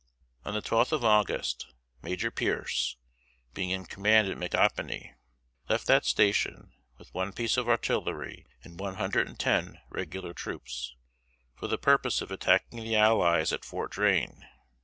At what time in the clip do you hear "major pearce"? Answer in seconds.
2.01-2.97